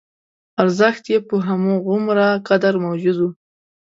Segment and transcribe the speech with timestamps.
[0.61, 3.29] ارزښت یې په همغومره قدر موجود و.